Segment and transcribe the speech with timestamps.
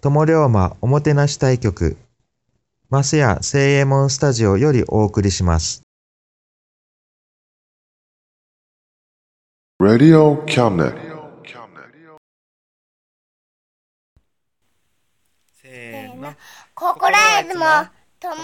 [0.00, 1.96] 友龍馬おもてなし対局、
[2.88, 5.82] マスヤ聖右衛門スタジオよりお送りします。
[9.80, 10.94] Radio cabinet.
[15.60, 16.32] せーの。
[16.76, 17.64] 心あずも、
[18.20, 18.36] とも、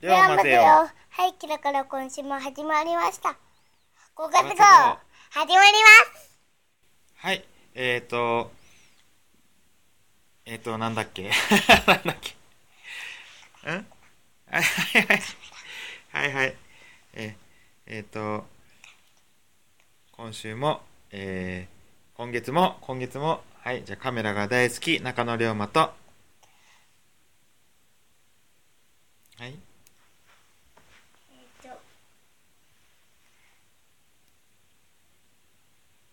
[0.00, 0.62] 龍馬ぜよ龍馬ぜよ。
[1.10, 3.36] はい、キラから今週も始まりました。
[4.16, 4.64] 5月号、五月号
[5.28, 6.38] 始まります。
[7.16, 8.50] はい、えーと、
[10.44, 11.30] えーと、なんだっけ？
[11.86, 12.34] なんだっけ？
[13.70, 13.86] ん
[14.50, 15.22] はいはいはい。
[16.10, 16.56] はいはい。
[17.14, 17.34] えー、
[17.86, 18.46] えーと、
[20.12, 25.94] 今週も、えー、今月も、今月も、はい、じゃあカメラが大好き、中野龍馬と、は
[29.46, 29.56] い、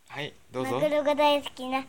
[0.08, 0.80] はい、どうぞマ。
[0.80, 1.86] グロが大好きな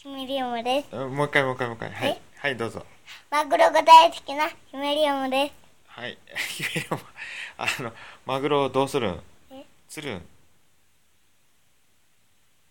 [0.00, 0.88] 姫リオムです。
[0.96, 1.90] あもう一回もう一回もう一回。
[1.90, 2.20] はいえ。
[2.38, 2.86] はい、どうぞ。
[3.32, 5.52] マグロが大好きな姫リオムです。
[5.88, 6.16] はい。
[7.58, 7.92] あの、
[8.24, 9.22] マグロどうするん？
[9.50, 9.64] え？
[9.88, 10.28] 釣るん？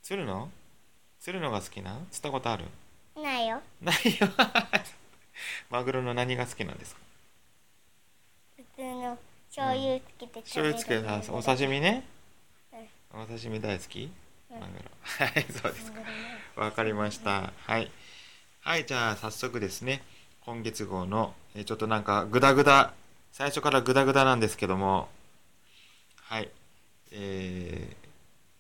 [0.04, 0.50] 釣るの？
[1.20, 2.00] 釣るのが好きな？
[2.12, 2.64] 釣ったことある？
[3.22, 3.62] ないよ。
[3.82, 4.30] ないよ。
[5.70, 7.02] マグロの何が好きなんですか？
[8.56, 9.18] 普通の
[9.50, 12.06] 醤油つけて食べる醤油つけたお刺身ね
[13.12, 13.22] うん。
[13.22, 14.10] お刺身大好き？
[14.50, 14.84] うんマグロ。
[15.04, 16.00] はい、そうですか。
[16.58, 17.54] わかりました。
[17.68, 17.92] はい。
[18.62, 20.02] はい、じゃあ早速ですね、
[20.42, 22.94] 今月号の、えーちょっとなんかグダグダ、
[23.32, 25.08] 最初からグダグダなんですけども、
[26.24, 26.50] はい。
[27.12, 27.96] え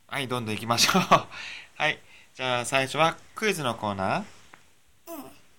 [0.09, 1.01] ー、はい、どんどん行きましょう。
[1.75, 1.99] はい。
[2.35, 4.23] じゃあ最初はクイズのコーナー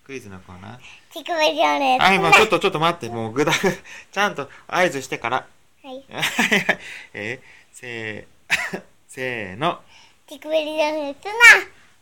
[0.05, 0.79] クイズのコーナー
[1.11, 2.01] 乳首リオムです。
[2.01, 3.75] はい、もうちょっとちょっと待って、もうグダグダ、
[4.11, 5.47] ちゃんと合図してから。
[5.83, 6.05] はい。
[7.13, 7.39] えー、
[7.73, 9.81] せー、 せーの。
[10.25, 11.19] 乳首リオムです。
[11.21, 11.31] つな、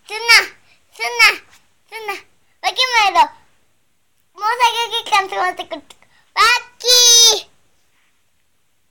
[0.08, 0.18] つな、
[0.94, 1.06] つな、
[1.90, 3.20] つな、わきまえろ。
[4.40, 4.52] もう作
[4.94, 5.76] 業期間詰まってくる。
[5.78, 5.84] わっ
[6.80, 7.48] きー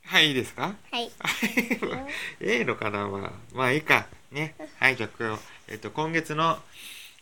[0.09, 0.75] はい、いいですか？
[0.93, 1.11] はい。
[2.41, 4.07] ええのかなまあ、まあいいか。
[4.31, 4.55] ね。
[4.79, 6.63] はい、じゃあ今日、えっと、今月の、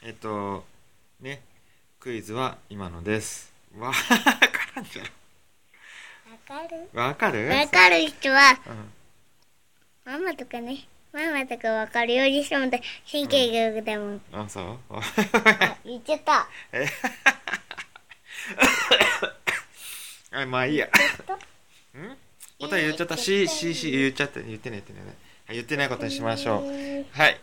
[0.03, 0.65] えっと、
[1.21, 1.43] ね、
[2.00, 3.53] クイズは今のです。
[3.78, 3.99] わか
[4.76, 5.09] らんじゃわ
[6.47, 6.76] かる？
[6.93, 6.97] ん。
[6.99, 7.49] わかる？
[7.49, 8.93] わかる人は、うん。
[10.05, 12.69] ママとかね、ママとかわかるようにしても
[13.10, 14.64] 神経が良くても、あ、そう？
[14.91, 16.48] あ、言っちゃった。
[16.72, 16.86] え
[20.32, 20.86] はい、まあいいや。
[20.86, 20.91] ん？
[22.58, 23.16] 答え言っちゃった。
[23.16, 24.41] し、し、し、言っちゃった。
[24.41, 25.02] 言ってない、言ってない。
[25.06, 25.14] はい
[25.54, 26.64] 言ってないことにしましょう。
[27.12, 27.41] はい。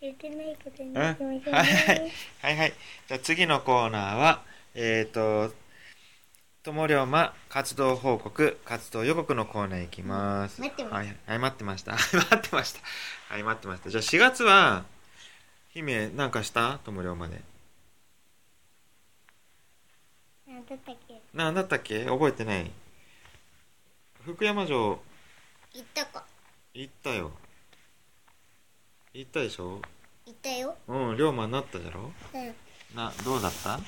[0.00, 2.12] 言ってないことにうんはいしましょうはいね。
[2.40, 2.72] はいはい。
[3.08, 4.42] じゃあ次のコーナーは、
[4.74, 5.52] えっ、と、
[6.62, 10.60] 友龍馬活動報告、活動予告のコーナー行きます。
[10.60, 11.92] 待ってますはい、はい、待ってました。
[11.96, 12.80] 待ってました。
[13.30, 13.88] はい、待ってました。
[13.88, 14.84] じゃあ4月は、
[15.70, 16.78] 姫、なんかした？
[16.84, 17.40] 友龍馬で。
[20.46, 21.20] なんだったっけ？
[21.32, 22.04] なんだったっけ？
[22.04, 22.70] 覚えてない。
[24.26, 25.02] 福山城
[25.72, 26.26] 言ったか。
[26.74, 27.32] 行ったよ。
[29.14, 29.80] 行ったでしょ？
[30.26, 30.76] 言ったよ。
[30.88, 32.12] うん、龍馬になったじゃろ？
[32.34, 32.54] うん。
[32.94, 33.80] な、どうだった？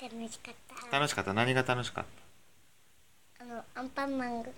[0.00, 0.54] 楽しかっ
[0.90, 0.98] た。
[0.98, 1.32] 楽しかった。
[1.32, 2.04] 何が楽しかっ
[3.40, 4.48] あの、アンパンマンが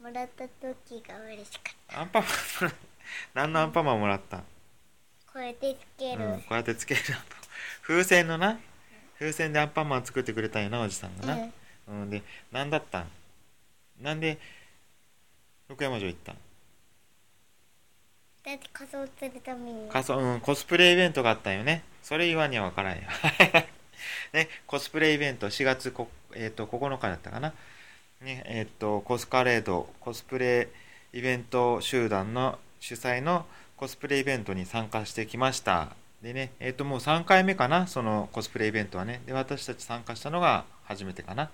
[0.00, 1.94] もらった時が嬉しかった。
[1.94, 2.22] たアンパン
[2.62, 2.72] マン、
[3.34, 4.38] 何のアンパンマンもらった？
[5.32, 6.24] これでつける。
[6.24, 7.00] うん、こうやってつける
[7.82, 8.58] 風船のな？
[9.18, 11.38] 風船でアンパンマン作ってくれたんやなおじさんがな、
[11.88, 13.06] うん、で何だったん？
[14.00, 14.38] なんで
[15.68, 16.36] 福山城行ったん？
[18.44, 19.88] だって仮装するために。
[19.88, 21.84] 仮装、うん、コスプレイベントがあったんよね。
[22.02, 23.02] それ言わんには分からんよ
[24.32, 27.52] ねコスプレイベント4月こ、えー、と9日だったかな。
[28.20, 30.68] ねえっ、とコスカレードコスプレ
[31.12, 33.46] イベント集団の主催の
[33.76, 35.88] コスプレイベントに参加してきました。
[36.22, 39.20] でねえっ、ともう3回目かなそのコスプレイベントはね。
[39.26, 41.50] で私たち参加したのが初めてかな。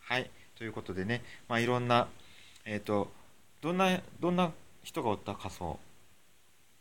[0.00, 2.08] はいということでねまあいろんな
[2.64, 3.10] えっ、と
[3.62, 5.78] どんなどんな人がおった仮装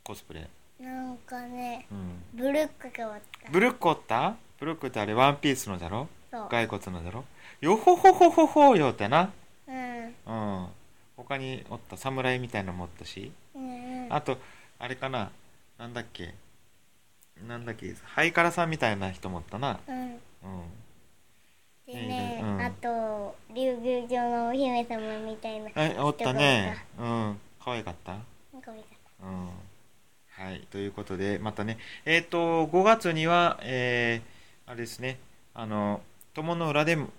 [0.04, 0.48] コスプレ。
[0.80, 2.24] なんかねうん。
[2.34, 3.52] ブルックが終わった。
[3.52, 4.36] ブルックおった？
[4.60, 6.08] ブルックってあれワンピースのだろ？
[6.32, 6.48] そう。
[6.50, 7.26] 骸骨のだろ？
[7.62, 9.32] よほほほほほよってな。
[9.68, 10.14] うん。
[10.26, 10.68] うん。
[11.16, 13.32] 他におった侍みたいなのもおったし。
[13.56, 14.14] うんうん。
[14.14, 14.38] あと
[14.80, 15.30] あれかな？
[15.78, 16.34] なんだっけ？
[17.48, 17.96] なんだっけ？
[18.04, 19.80] ハイカラさんみたいな人もおったな。
[19.88, 19.96] うん。
[19.96, 20.18] うん。
[21.86, 22.62] でね、うん。
[22.62, 26.86] あと竜宮城のお姫様みたいなえおったね。
[27.00, 27.40] うん。
[27.64, 28.14] 可愛かった？
[28.54, 28.62] なん。
[28.62, 28.88] か見た
[29.24, 29.50] うん。
[30.30, 34.37] はい、ということで、またね、えっ、と、5月には、えーあ
[34.78, 35.20] れですね、
[35.54, 36.02] あの、
[36.34, 37.10] 友の浦でも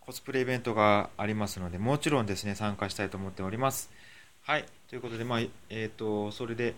[0.00, 3.90] コスプレイベントがありますので、もちろんですね、参加したいと思っております。
[4.42, 5.40] はい、ということで、まあ、
[5.70, 6.74] えっ、と、それで、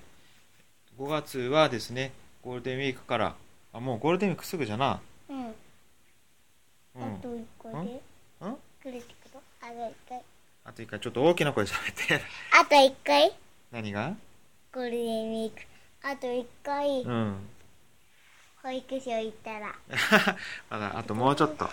[0.99, 2.13] 5月はですね、
[2.43, 3.35] ゴールデンウィークから、
[3.73, 5.01] あ、もうゴールデンウィークすぐじゃな。
[5.29, 5.47] うん、うん。
[5.47, 5.53] あ
[7.21, 7.75] と一個で
[8.41, 8.57] うん？
[8.83, 10.23] 来るってことあと一回。
[10.65, 12.25] あと一回、ちょっと大きな声で喋って。
[12.59, 13.33] あと一回。
[13.71, 14.15] 何が？
[14.73, 15.57] ゴールデンウィーク。
[16.03, 17.03] あと一回。
[17.03, 17.37] うん。
[18.63, 19.75] 保育所行ったら。
[20.71, 21.65] まだ、あともうちょっと。
[21.65, 21.69] あ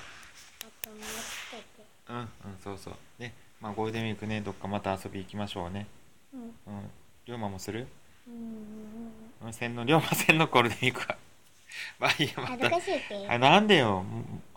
[0.81, 2.29] ともう一うんうん
[2.63, 2.95] そうそう。
[3.19, 5.87] ねまあゴールデンウィークねどっかまた遊び行きましょうね。
[6.33, 6.41] うん。
[6.41, 6.91] うん。
[7.25, 7.87] 龍馬もする？
[8.27, 9.11] うん
[9.41, 11.17] うん線の龍馬線のゴールデンウィークは。
[11.99, 13.27] まあいいやま恥たずかしいって。
[13.29, 14.05] あなんでよ。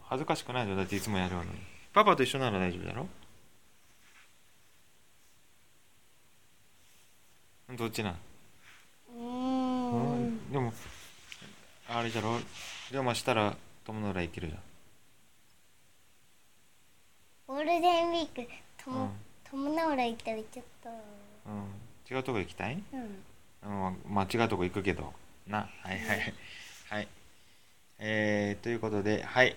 [0.05, 0.79] 恥ずかしくないじゃん。
[0.79, 1.51] だっていつもやるのに。
[1.93, 3.09] パパと一緒なら大丈夫だろ？
[7.77, 8.19] どっちなん、
[9.11, 10.73] うーんでも
[11.91, 12.39] あれじゃろ？
[12.93, 14.55] 龍馬したら友の浦行けるじ
[17.47, 18.47] ゴールデンウィーク
[18.85, 19.01] とゃんうん。
[19.01, 19.13] も
[19.51, 20.91] 友の浦行ったらちょっと
[21.47, 22.17] うん。
[22.17, 22.83] 違うとこ行きたい？
[22.93, 23.87] うん。
[23.87, 25.15] うん、まあ違うとこ行くけど。
[25.47, 25.61] な。
[25.61, 26.35] はいはいはい。
[26.91, 27.09] はい
[28.01, 29.57] えー、ということではい。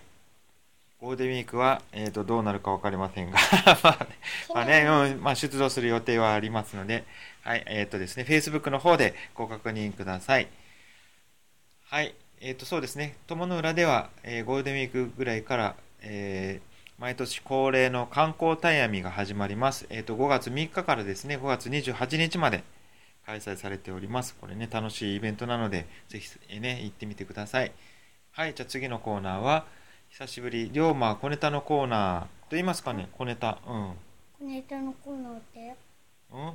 [1.02, 3.38] ゴールデンウィークは、えー、とどうなるか分かりませんが。
[4.54, 4.86] まあね。
[4.88, 5.22] うん。
[5.22, 7.04] まあ、出動する予定はありますので。
[7.44, 7.64] はい。
[7.68, 10.48] えっ、とですね Facebook の方でご確認ください。
[11.86, 16.72] はいえっ、とそうですね友の浦では、えーゴールデンウィークぐらいから、えー
[17.02, 19.88] 毎年恒例の観光タイヤミが始まります。
[19.90, 22.64] えっ、と、5月3日からですね、5月28日まで
[23.26, 24.36] 開催されております。
[24.40, 27.72] これね、楽しいイベントなので、ぜひえーね、行ってみてください。
[28.34, 29.66] はい、じゃあ次のコーナーは、
[30.12, 33.58] 久しぶり、龍馬小ネタのコーナーと言いますかね、小ネタ。
[34.40, 34.48] うん。
[34.48, 35.76] ネタのコーナーって？
[36.34, 36.52] うん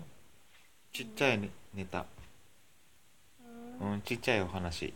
[0.92, 2.06] ちっちゃいネネタ。
[3.80, 4.94] うん、ちっちゃいお話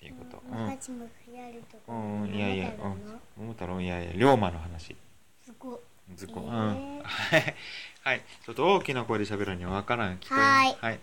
[0.00, 0.42] っていうこと。
[0.50, 0.56] うん。
[0.56, 2.34] うん、うん。
[2.34, 3.20] いやいや、うん。
[3.36, 4.96] 桃太郎、いやいや、龍馬の話。
[5.44, 5.78] すごい。
[6.16, 6.52] ずっこ、えうん。
[7.00, 7.54] ー はい。
[8.02, 10.16] はいちょっと大きな声で喋るには分からん。
[10.16, 10.76] 聞こえはい。
[10.80, 11.00] はい。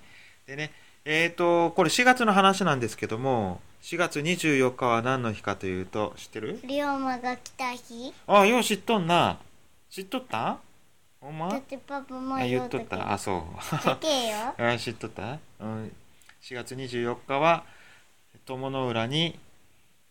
[0.48, 0.72] でね
[1.06, 6.60] えっ、とこれ4月の話なんですけども4月24日は何の日かというと知ってる？
[6.68, 8.14] 龍馬が来た日。
[8.26, 9.38] あよう知っとんな。
[9.92, 10.58] 知っとった？
[11.22, 13.14] ほんまだってパパもあ言っとった。
[13.14, 13.86] あそう。
[13.86, 14.56] だけよ。
[14.58, 15.96] あ知っとった、うん、
[16.42, 17.64] 4月24日は
[18.48, 19.38] 友の浦に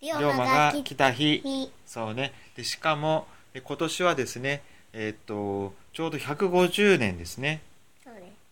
[0.02, 1.42] 龍龍馬馬が来た日。
[1.86, 2.32] そうね。
[2.56, 4.62] でしかもえ今年はですね
[4.92, 7.62] えっ、とちょうど150年ですね。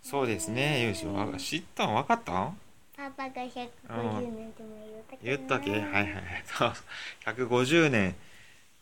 [0.02, 0.86] そうですね。
[0.88, 2.58] よしわ知ったん分かったん？
[2.96, 5.70] パパが150年でも言った言ったっけ？
[5.70, 6.12] はいはいはい。
[6.46, 6.72] そう
[7.24, 8.14] 150年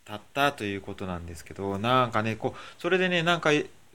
[0.04, 3.50] 経ったということなんですけどなんかねこうそれでねなんか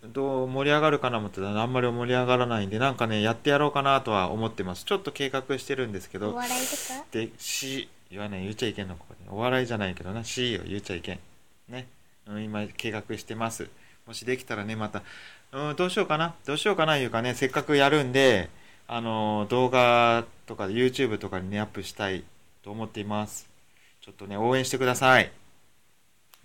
[0.06, 4.86] どう盛り上がるかな思ってたらあんまり盛り上がらないんでなんかねやってやろうかなとは思ってます。
[4.86, 7.06] ちょっと計画してるんですけどお笑いとか？
[7.12, 9.30] でし言わない言っちゃいけんのここで。
[9.30, 10.24] お笑いじゃないけどな。
[10.24, 11.20] しを言っちゃいけん。
[11.68, 11.88] ね、
[12.28, 13.70] うん、今計画してます。
[14.06, 15.02] もしできたらねまた、
[15.52, 16.36] うん、どうしようかな。
[16.46, 18.50] どうしようかないうかねせっかくやるんで
[18.88, 22.24] あの動画とか YouTube とかにねアップしたい
[22.64, 23.50] と思っています。
[24.02, 25.32] ちょっとね応援してください。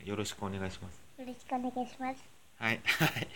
[0.05, 1.01] よろしくお願いします。
[1.21, 2.32] よろしくお願いします
[2.63, 2.81] はい。
[2.87, 3.29] はい。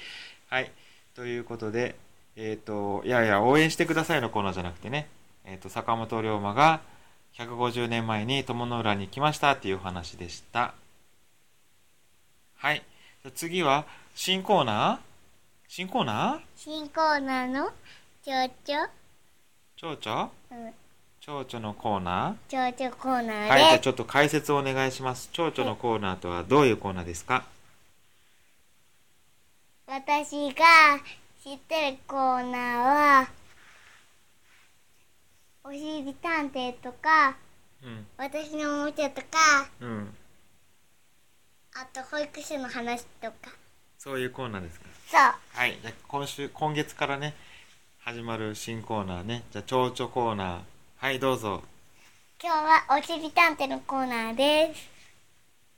[0.48, 0.70] はい
[1.14, 1.96] ということで
[2.36, 5.08] えっ、といやいや応援してくださいのコーナーじゃなくてね。
[5.44, 6.80] えっ、と坂本龍馬が
[7.34, 10.74] 150年前に友の浦に来ましたっていうお話でした。
[12.56, 12.82] はい。
[13.34, 14.98] 次は新コーナー？
[15.68, 16.40] 新コーナー？
[16.56, 17.72] 新コーナーの
[18.22, 18.88] ちょうちょ
[19.76, 20.30] 蝶々？
[20.52, 20.74] うん。
[21.20, 23.78] 蝶々のコーナ蝶々コーナーはい、じゃあ。
[23.80, 25.28] ちょっと解説をお願いします。
[25.32, 27.44] 蝶々のコーナーとはどういうコーナーですか？
[30.08, 31.00] 私が
[31.42, 33.28] 知ってるコーナーは、
[35.64, 37.36] おしり探偵とか、
[37.82, 38.06] うん。
[38.16, 40.14] 私のおもちゃとか、うん。
[41.74, 43.50] あと保育士の話とか。
[43.98, 44.86] そういうコーナーですか？
[45.08, 45.58] そう。
[45.58, 47.34] はい、じゃあ今週、今月からね、
[47.98, 49.42] 始まる新コーナーね。
[49.50, 50.60] じゃあ、蝶々コーナー。
[50.98, 51.64] はい、どうぞ。
[52.40, 54.88] 今日はおしり探偵のコーナーです。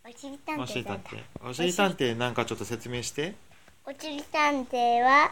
[0.04, 1.48] おしり探おしり探偵。
[1.48, 3.34] おしり探偵なんかちょっと説明して。
[3.88, 5.30] おしり探偵は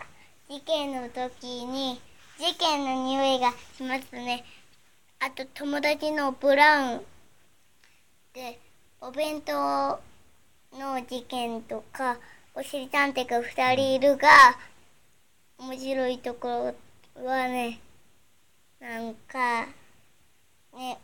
[0.49, 2.01] 事件の時に
[2.39, 4.47] 事件の匂いがしますね。
[5.21, 7.01] あと友達のブラウン
[8.33, 8.59] で
[9.03, 9.53] お弁当
[10.73, 12.17] の事件とか
[12.55, 14.29] おしり探偵が2人いるが
[15.59, 16.75] 面白いとこ
[17.15, 17.79] ろはね
[18.81, 19.67] なんか
[20.75, 20.99] ね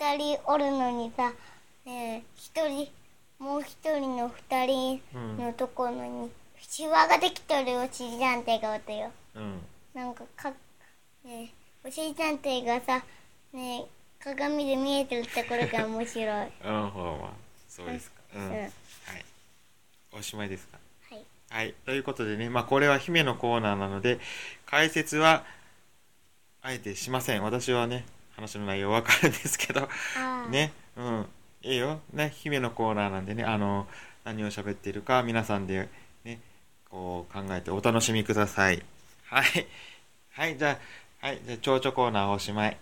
[0.00, 1.32] 2人おるのにさ
[1.86, 2.90] ね1人
[3.38, 5.02] もう1人の2人。
[5.38, 6.32] のところに
[6.68, 9.60] シワができとるおしり探偵がおったようん。
[9.94, 10.52] なんかか
[11.24, 11.52] ね
[11.84, 13.04] おしり探偵がさ
[13.52, 13.86] ね
[14.18, 17.30] 鏡で見えてるところが面白いはうん、ほら、まあ、
[17.68, 18.16] そうですか。
[18.36, 18.42] うん。
[18.44, 18.70] うんはい。
[20.12, 20.78] おしまいですか。
[21.10, 21.18] い
[21.50, 21.74] はい。
[21.84, 24.18] ということでね、まあ、これは姫のコーナーなので、
[24.66, 25.44] 解説は、
[26.62, 27.42] あえてしません。
[27.42, 28.06] 私はね、
[28.36, 29.88] 話の内容わかるんですけど、
[30.50, 31.26] ね、うん。
[31.62, 32.00] いいよ。
[32.12, 33.86] ね、姫のコーナーなんでね、あの、
[34.24, 35.88] 何を喋っているか、皆さんで、ね、
[36.94, 38.80] こう考えてお楽しみください。
[39.24, 39.66] はい。
[40.30, 40.78] はい、じゃ
[41.20, 42.76] あ、はい、じゃあ、蝶々コーナーおしまい。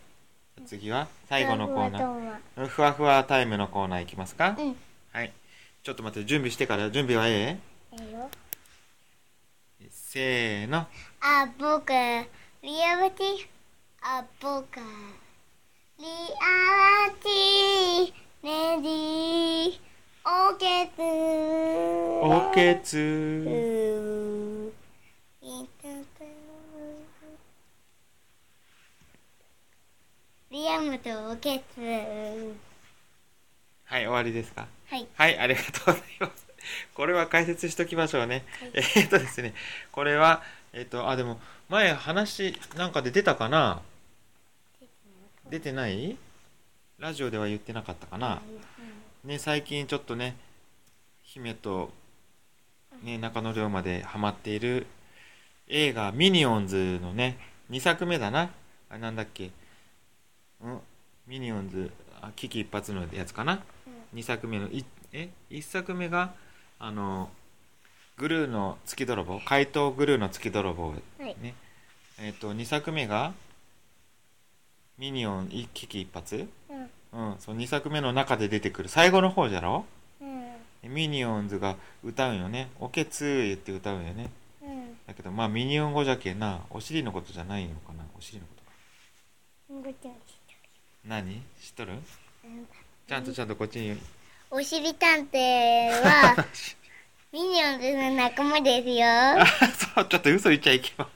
[0.67, 2.37] 次は、最後のコーナー。
[2.59, 4.77] ーふわふわタイムのコーナーいきますか、うん
[5.13, 5.33] はい。
[5.83, 7.59] ちょっと待って、準備してから、準備はえ
[7.93, 7.97] え？
[8.03, 8.31] えよ
[9.81, 10.87] えせーの。
[11.23, 13.49] あ僕リアリティ
[14.03, 14.77] あ僕
[15.99, 19.92] リアリティレディー
[20.25, 20.87] オーケー。
[20.87, 22.81] ツオーケー。
[22.81, 24.69] ツー。
[25.43, 25.95] いただ
[30.53, 31.61] リアムとオーケー。
[31.75, 32.55] ツ
[33.85, 34.69] はい、終わりですか？
[34.89, 35.09] はい。
[35.17, 36.47] はい、ありがとうございます。
[36.95, 38.45] これは解説しときましょうね。
[38.75, 39.55] えーっとですね、
[39.91, 43.83] これは、えーっと、あ、でも、前話なんかで出たかな？
[45.51, 46.17] 出てない？
[47.01, 48.41] ラジオでは言ってなかったかな？
[49.25, 50.37] ね、最近ちょっとね、
[51.23, 51.91] 姫と、
[53.05, 54.87] ね、中野龍馬でハマっている
[55.69, 57.39] 映画ミニオンズのね、
[57.71, 58.51] 2作目だな。
[58.91, 59.51] あれなんだっけ？
[60.61, 60.81] うん？
[61.29, 63.63] ミニオンズ、あ危機一髪のやつかな
[64.13, 66.35] ？2作目のいえ？1作目が
[66.81, 67.31] あの
[68.17, 69.39] グルーの月泥棒？
[69.41, 71.37] 怪盗グルーの月泥棒はい。
[71.41, 71.55] ね
[72.21, 73.33] えっ、と2作目が
[74.99, 76.49] ミニオン一危機一髪？
[77.13, 79.85] うんうんそう2作目の中で出てくる最後の方じゃろ？
[80.21, 80.53] うん。
[80.83, 84.31] ミニオンズが歌うんよね「おけつー」言って歌うんよね。
[84.63, 84.97] うん。
[85.07, 88.05] だけどまあミニオン語じゃけんなお尻のことじゃないのかな？
[88.19, 88.63] お尻のこと
[91.07, 91.43] 何？
[91.61, 91.93] 知っとる？
[91.93, 91.97] う
[92.49, 92.67] ん。
[93.07, 93.99] ちゃんとちゃんとこっちに。
[94.51, 96.37] おしり探偵は
[97.33, 99.07] ミニオンズの仲間ですよ。
[99.07, 99.47] あ
[99.95, 101.09] そうちょっと嘘言っちゃいけま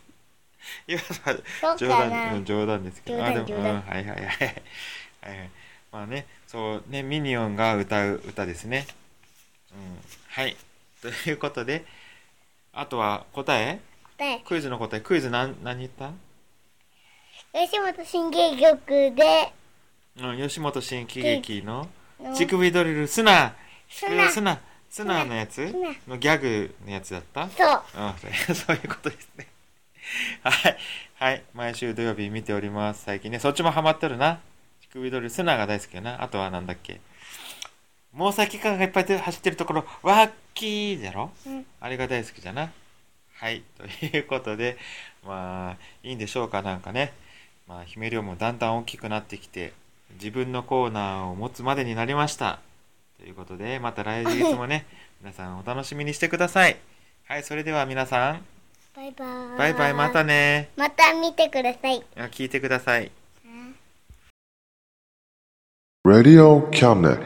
[0.88, 0.98] いや
[1.76, 2.44] 冗談。
[2.44, 3.24] 冗談ですけど。
[3.24, 4.16] あでもうんはいはいはい。
[4.16, 4.26] はい
[5.38, 5.50] はい
[5.96, 8.86] まあねそうねミニオンが歌う歌ですね。
[9.72, 9.98] うん
[10.28, 10.54] はい。
[11.00, 11.86] ということで
[12.74, 13.80] あとは答え？
[14.18, 15.00] で、クイズの答え。
[15.00, 16.10] クイズ何何言った？
[17.54, 19.52] 吉本新芸局で、
[20.20, 21.88] うん吉本新喜劇の
[22.20, 22.34] の。
[22.34, 23.54] 乳首ドリル砂
[23.88, 24.60] 砂砂
[24.90, 25.66] 砂のやつ？
[25.70, 27.48] 砂のギャグのやつだった？
[27.48, 27.82] そう。
[28.52, 29.46] う そういうことですね。
[30.42, 30.76] はい。
[31.14, 31.42] はい。
[31.54, 33.04] 毎週土曜日見ております。
[33.04, 34.40] 最近ね、そっちもハマってるな。
[34.96, 36.22] 乳首ドリル、砂が大好きやな。
[36.22, 37.00] あとはなんだっけ。
[38.12, 42.72] 毛細血管がいっぱい走ってるところ、ワッキーじゃろうんあれが大好きじゃな。
[43.34, 43.62] はい。
[43.76, 44.78] ということで、
[45.22, 47.12] まあ、いいんでしょうか、なんかね。
[47.68, 49.74] まあ、姫量もだんだん大きくなってきて、
[50.14, 52.60] 自分のコーナーを持つまでになりました。
[53.18, 54.86] ということで、また来月もね、
[55.20, 56.76] 皆さんお楽しみにしてください。
[57.26, 58.44] はい、それでは皆さん、
[58.94, 59.58] バイバイ。
[59.58, 60.24] バイバイ、また。
[60.24, 60.70] ね。
[60.76, 62.02] また見てください。
[62.16, 63.10] あ聞いてください。
[66.06, 67.18] Radio Cabinet.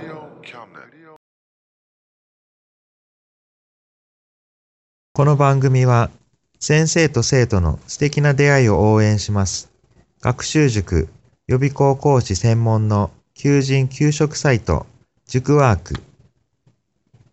[5.13, 6.09] この番組は
[6.59, 9.71] 先生と生徒の素敵な出会いを応援します。
[10.23, 11.11] 学習塾
[11.47, 14.87] 予備校講師専門の求人・給食サイト
[15.27, 16.03] 塾ワーク。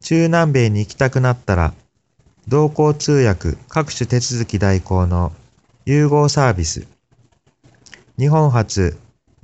[0.01, 1.73] 中南米に行きたくなったら
[2.49, 5.31] 同行通訳各種手続き代行の
[5.85, 6.85] 融合サービス。
[8.19, 8.97] 日本初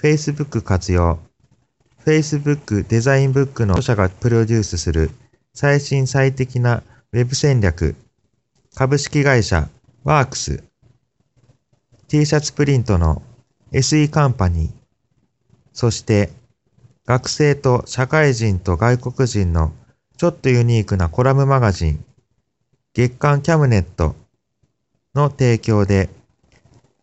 [0.00, 1.18] Facebook 活用。
[2.06, 5.10] Facebook デザインブックの著者がプロデュースする
[5.52, 7.96] 最新最適なウェブ戦略。
[8.76, 9.68] 株式会社
[10.04, 10.62] ワークス。
[12.06, 13.22] T シャツプリントの
[13.72, 14.72] SE カンパニー。
[15.72, 16.30] そして
[17.04, 19.72] 学生と社会人と外国人の
[20.16, 22.04] ちょっとユニークなコラムマガジン
[22.94, 24.14] 月刊キャムネット
[25.14, 26.08] の提供で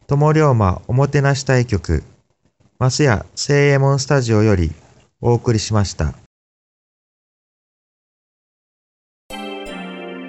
[0.08, 2.04] 友龍馬おもてなし対局
[2.78, 4.70] マスヤ聖右衛門スタジオより
[5.22, 6.14] お送りしました。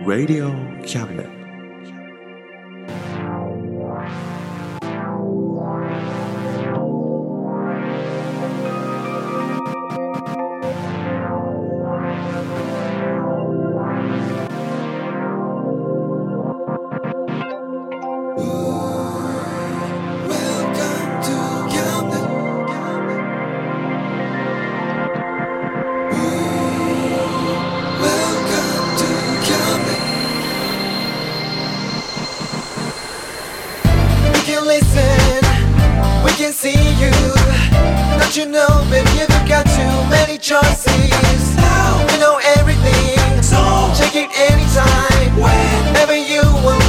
[0.06, 0.52] Radio
[0.84, 1.45] Cabinet.
[34.66, 35.40] Listen,
[36.24, 37.10] we can see you.
[38.18, 41.56] Don't you know, baby, you've got too many choices.
[41.56, 43.56] Now we know everything, so
[43.94, 45.30] check it anytime.
[45.38, 46.85] Whenever you will